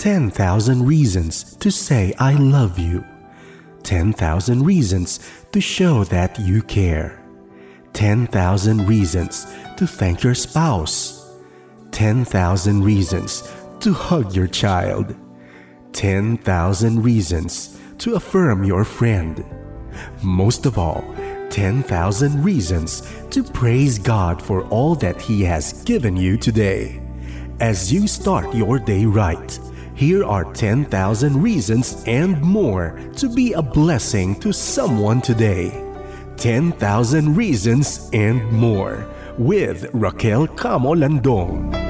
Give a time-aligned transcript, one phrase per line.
[0.00, 3.04] 10,000 reasons to say I love you.
[3.82, 5.20] 10,000 reasons
[5.52, 7.22] to show that you care.
[7.92, 9.46] 10,000 reasons
[9.76, 11.36] to thank your spouse.
[11.90, 13.42] 10,000 reasons
[13.80, 15.14] to hug your child.
[15.92, 19.44] 10,000 reasons to affirm your friend.
[20.22, 21.04] Most of all,
[21.50, 27.02] 10,000 reasons to praise God for all that He has given you today.
[27.60, 29.60] As you start your day right,
[30.00, 35.68] here are 10,000 reasons and more to be a blessing to someone today.
[36.38, 41.89] 10,000 Reasons and More with Raquel Camo Landong.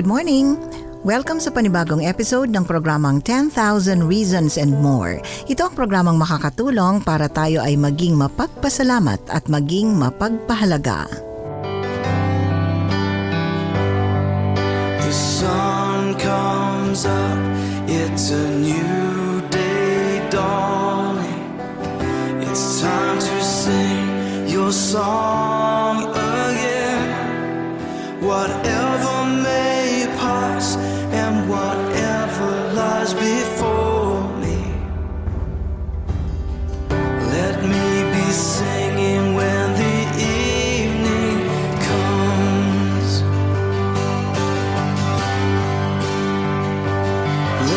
[0.00, 0.56] Good morning!
[1.04, 5.20] Welcome sa panibagong episode ng programang 10,000 Reasons and More.
[5.44, 11.04] Ito ang programang makakatulong para tayo ay maging mapagpasalamat at maging mapagpahalaga.
[15.04, 17.40] The sun comes up,
[17.84, 21.44] it's a new day dawning.
[22.48, 25.79] It's time to sing your song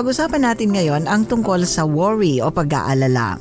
[0.00, 3.36] Pag-usapan natin ngayon ang tungkol sa worry o pag-aalala.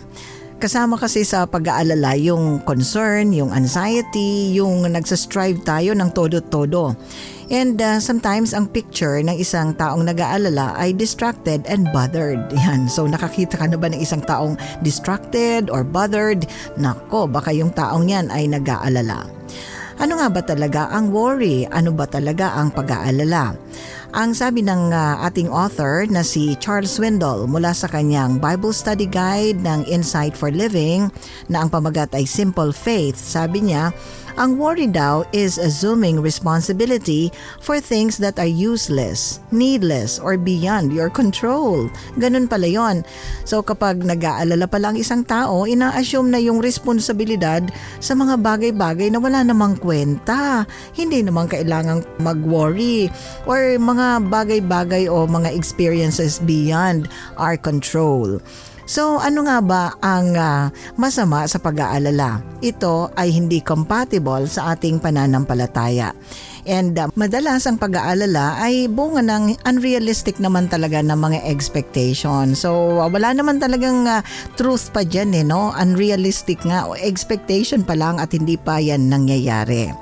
[0.60, 7.00] Kasama kasi sa pag-aalala yung concern, yung anxiety, yung nagsastrive tayo ng todo-todo.
[7.48, 12.44] And uh, sometimes ang picture ng isang taong nag-aalala ay distracted and bothered.
[12.68, 12.92] Yan.
[12.92, 16.44] So nakakita ka na ba ng isang taong distracted or bothered?
[16.76, 19.32] Nako, baka yung taong yan ay nag-aalala.
[20.00, 21.64] Ano nga ba talaga ang worry?
[21.72, 23.56] Ano ba talaga ang pag-aalala?
[24.10, 29.06] Ang sabi ng uh, ating author na si Charles Swindoll mula sa kanyang Bible Study
[29.06, 31.14] Guide ng Insight for Living
[31.46, 33.94] na ang pamagat ay Simple Faith, sabi niya,
[34.36, 41.10] ang worry daw is assuming responsibility for things that are useless, needless, or beyond your
[41.10, 41.90] control.
[42.20, 43.02] Ganun pala yon.
[43.48, 47.66] So kapag nag-aalala pa lang isang tao, ina-assume na yung responsibilidad
[48.04, 50.68] sa mga bagay-bagay na wala namang kwenta.
[50.94, 53.10] Hindi naman kailangang mag-worry
[53.50, 57.10] or mga bagay-bagay o mga experiences beyond
[57.40, 58.42] our control.
[58.90, 62.42] So ano nga ba ang ah, masama sa pag-aalala?
[62.58, 66.10] Ito ay hindi compatible sa ating pananampalataya.
[66.66, 72.58] And ah, madalas ang pag-aalala ay bunga ng unrealistic naman talaga ng mga expectation.
[72.58, 74.26] So ah, wala naman talagang ah,
[74.58, 75.70] truth pa dyan eh, no?
[75.78, 79.94] Unrealistic nga o expectation pa lang at hindi pa yan nangyayari.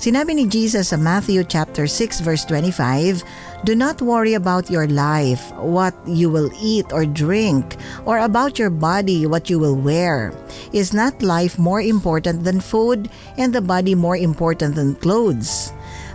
[0.00, 3.20] Sinabi ni Jesus sa Matthew chapter 6 verse 25,
[3.68, 7.76] Do not worry about your life, what you will eat or drink,
[8.08, 10.32] or about your body, what you will wear.
[10.72, 15.68] Is not life more important than food and the body more important than clothes?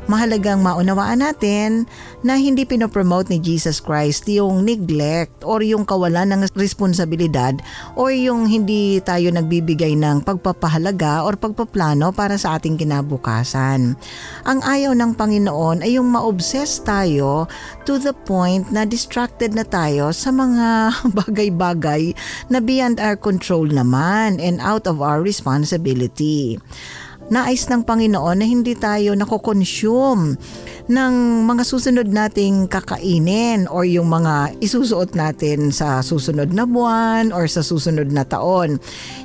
[0.05, 1.89] Mahalagang maunawaan natin
[2.21, 7.57] na hindi pinopromote ni Jesus Christ yung neglect or yung kawalan ng responsibilidad
[7.97, 13.97] or yung hindi tayo nagbibigay ng pagpapahalaga or pagpaplano para sa ating kinabukasan.
[14.45, 17.49] Ang ayaw ng Panginoon ay yung ma-obsess tayo
[17.85, 20.93] to the point na distracted na tayo sa mga
[21.25, 22.13] bagay-bagay
[22.49, 26.57] na beyond our control naman and out of our responsibility.
[27.25, 30.37] Nais ng Panginoon na hindi tayo nakokonsume
[30.85, 31.13] ng
[31.49, 37.65] mga susunod nating kakainin or yung mga isusuot natin sa susunod na buwan or sa
[37.65, 38.77] susunod na taon.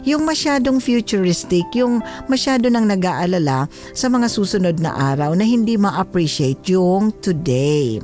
[0.08, 6.64] Yung masyadong futuristic, yung masyado nang nag-aalala sa mga susunod na araw na hindi ma-appreciate
[6.72, 8.00] yung today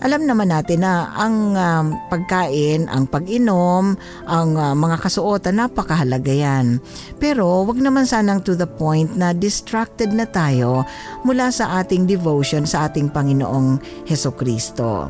[0.00, 3.96] alam naman natin na ang um, pagkain, ang pag-inom,
[4.28, 6.82] ang uh, mga kasuotan, napakahalaga yan.
[7.16, 10.84] Pero wag naman sanang to the point na distracted na tayo
[11.24, 15.08] mula sa ating devotion sa ating Panginoong Heso Kristo.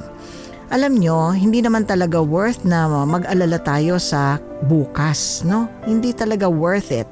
[0.67, 5.71] Alam nyo, hindi naman talaga worth na mag-alala tayo sa bukas, no?
[5.87, 7.07] Hindi talaga worth it.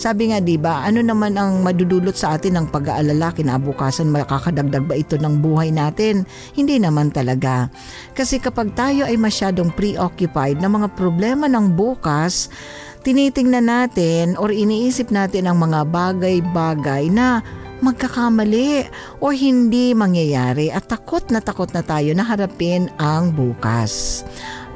[0.00, 4.94] Sabi nga 'di ba, ano naman ang madudulot sa atin ng pag-aalala kinabukasan makakadagdag ba
[4.96, 6.24] ito ng buhay natin?
[6.56, 7.68] Hindi naman talaga.
[8.16, 12.48] Kasi kapag tayo ay masyadong preoccupied ng mga problema ng bukas,
[13.04, 17.40] tinitingnan natin or iniisip natin ang mga bagay-bagay na
[17.80, 18.86] magkakamali
[19.24, 24.22] o hindi mangyayari at takot na takot na tayo na harapin ang bukas.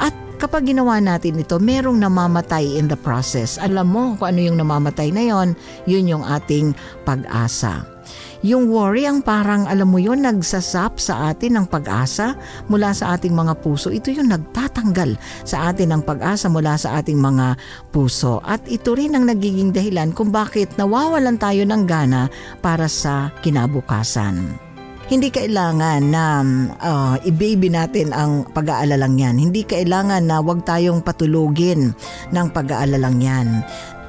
[0.00, 3.56] At kapag ginawa natin ito, merong namamatay in the process.
[3.56, 5.56] Alam mo kung ano yung namamatay na yon,
[5.88, 6.76] yun yung ating
[7.08, 7.88] pag-asa.
[8.44, 12.36] Yung worry ang parang alam mo yon nagsasap sa atin ng pag-asa
[12.68, 13.88] mula sa ating mga puso.
[13.88, 15.16] Ito yung nagtatanggal
[15.48, 17.56] sa atin ng pag-asa mula sa ating mga
[17.88, 18.44] puso.
[18.44, 22.28] At ito rin ang nagiging dahilan kung bakit nawawalan tayo ng gana
[22.60, 24.63] para sa kinabukasan
[25.14, 26.42] hindi kailangan na
[26.82, 29.38] uh, i-baby natin ang pag-aalalang yan.
[29.38, 31.94] Hindi kailangan na wag tayong patulugin
[32.34, 33.62] ng pag-aalalang yan.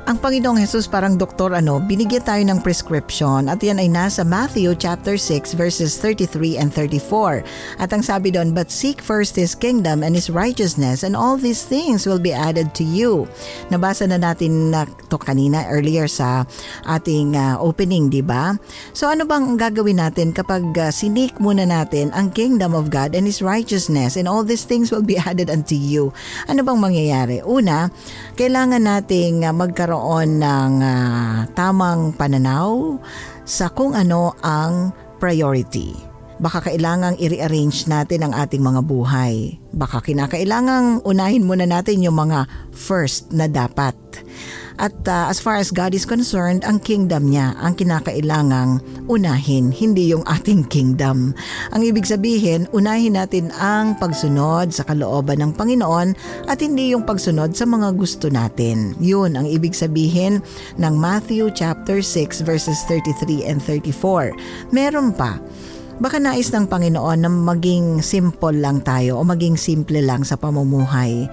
[0.06, 4.78] Ang Panginoong Jesus parang doktor ano, binigyan tayo ng prescription at yan ay nasa Matthew
[4.78, 7.42] chapter 6 verses 33 and 34.
[7.82, 11.66] At ang sabi doon, But seek first His kingdom and His righteousness and all these
[11.66, 13.26] things will be added to you.
[13.74, 16.46] Nabasa na natin na to kanina earlier sa
[16.86, 18.62] ating uh, opening, di ba?
[18.94, 23.26] So ano bang gagawin natin kapag uh, sinik muna natin ang kingdom of God and
[23.26, 26.14] His righteousness and all these things will be added unto you?
[26.46, 27.42] Ano bang mangyayari?
[27.42, 27.90] Una,
[28.38, 33.00] kailangan nating uh, magkaroon magkaroon ng uh, tamang pananaw
[33.48, 34.92] sa kung ano ang
[35.24, 35.96] priority.
[36.36, 39.56] Baka kailangang i-rearrange natin ang ating mga buhay.
[39.72, 42.44] Baka kinakailangang unahin muna natin yung mga
[42.76, 43.96] first na dapat.
[44.76, 50.12] At uh, as far as God is concerned, ang kingdom niya ang kinakailangang unahin, hindi
[50.12, 51.32] yung ating kingdom.
[51.72, 56.16] Ang ibig sabihin, unahin natin ang pagsunod sa kalooban ng Panginoon
[56.52, 58.98] at hindi yung pagsunod sa mga gusto natin.
[59.00, 60.44] Yun ang ibig sabihin
[60.76, 64.36] ng Matthew chapter 6 verses 33 and 34.
[64.76, 65.40] Meron pa,
[65.96, 71.24] Baka nais ng Panginoon na maging simple lang tayo o maging simple lang sa pamumuhay.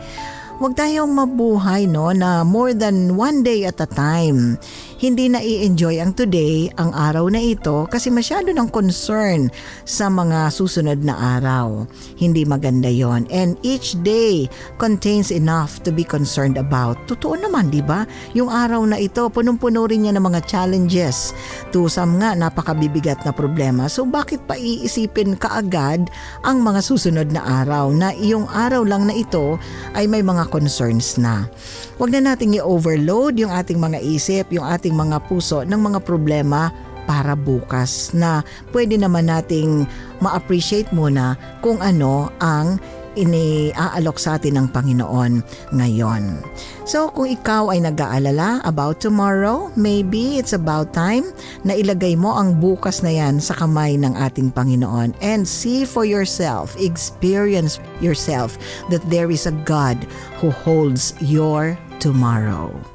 [0.61, 4.61] Huwag tayong mabuhay no na more than one day at a time
[5.03, 9.51] hindi na i-enjoy ang today, ang araw na ito kasi masyado ng concern
[9.83, 11.91] sa mga susunod na araw.
[12.15, 14.47] Hindi maganda yon And each day
[14.79, 16.95] contains enough to be concerned about.
[17.11, 18.07] Totoo naman, di ba?
[18.39, 21.35] Yung araw na ito, punong-puno rin niya ng mga challenges.
[21.75, 23.91] To some nga, napakabibigat na problema.
[23.91, 26.15] So bakit pa iisipin kaagad
[26.47, 29.59] ang mga susunod na araw na yung araw lang na ito
[29.99, 31.51] ay may mga concerns na.
[31.99, 36.05] Huwag na nating i-overload yung ating mga isip, yung ating ating mga puso ng mga
[36.05, 36.69] problema
[37.09, 38.45] para bukas na
[38.77, 39.89] pwede naman nating
[40.21, 41.35] ma-appreciate muna
[41.65, 42.77] kung ano ang
[43.13, 45.45] iniaalok sa atin ng Panginoon
[45.77, 46.41] ngayon.
[46.89, 51.29] So kung ikaw ay nag-aalala about tomorrow, maybe it's about time
[51.67, 56.09] na ilagay mo ang bukas na yan sa kamay ng ating Panginoon and see for
[56.09, 58.57] yourself, experience yourself
[58.89, 59.99] that there is a God
[60.41, 62.92] who holds your tomorrow.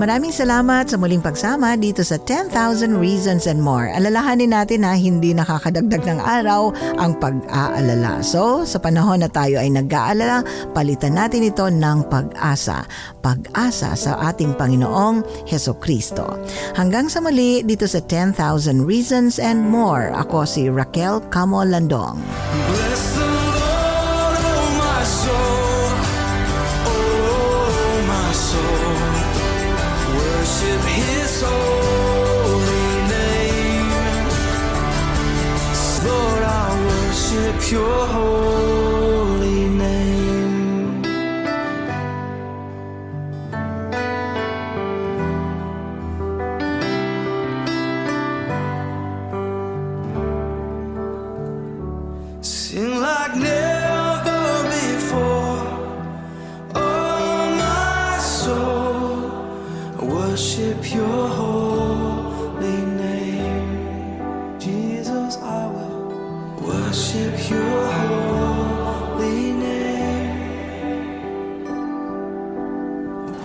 [0.00, 2.56] Maraming salamat sa muling pagsama dito sa 10,000
[2.96, 3.92] Reasons and More.
[3.92, 8.24] Alalahanin natin na hindi nakakadagdag ng araw ang pag-aalala.
[8.24, 10.40] So, sa panahon na tayo ay nag-aalala,
[10.72, 12.88] palitan natin ito ng pag-asa.
[13.20, 16.32] Pag-asa sa ating Panginoong Heso Kristo.
[16.80, 18.40] Hanggang sa muli dito sa 10,000
[18.80, 20.16] Reasons and More.
[20.16, 22.16] Ako si Raquel Camo Landong.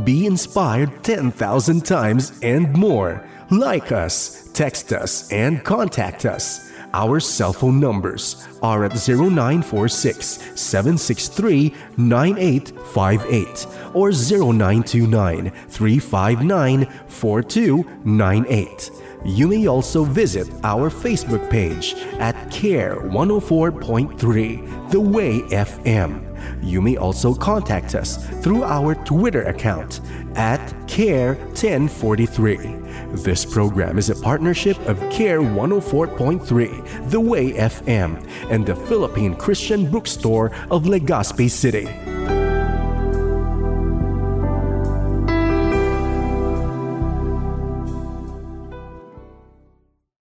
[0.05, 3.27] Be inspired 10,000 times and more.
[3.51, 6.70] Like us, text us, and contact us.
[6.93, 10.27] Our cell phone numbers are at 0946
[10.61, 18.91] 763 9858 or 0929 359 4298.
[19.25, 26.27] You may also visit our Facebook page at CARE 104.3 The Way FM.
[26.63, 30.01] You may also contact us through our Twitter account
[30.37, 33.25] at CARE1043.
[33.25, 39.91] This program is a partnership of CARE 104.3 The Way FM and the Philippine Christian
[39.91, 41.89] Bookstore of Legazpi City.